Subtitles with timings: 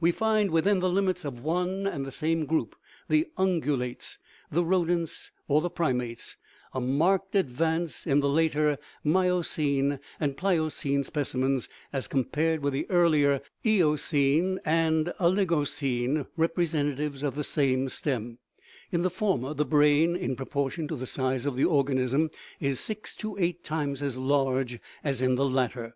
[0.00, 2.74] We find, within the limits of one and the same group
[3.10, 4.16] (the ungulates,
[4.50, 6.38] the rodents, or the primates),
[6.72, 13.42] a marked advance in the later miocene and pliocene specimens as compared with the earlier
[13.62, 18.38] eocene and oligocene representatives of the same stem;
[18.90, 23.14] in the former the brain (in proportion to the size of the organism) is six
[23.16, 25.94] to eight times as large as in the latter.